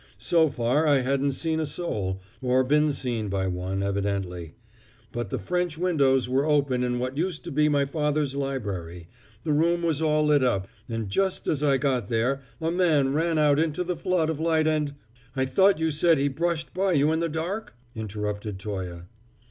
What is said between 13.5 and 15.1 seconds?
into the flood of light and"